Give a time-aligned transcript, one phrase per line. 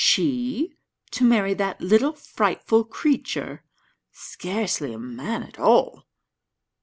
[0.03, 0.73] She
[1.11, 3.63] to marry that little frightful creature
[4.11, 6.07] scarcely a man at all!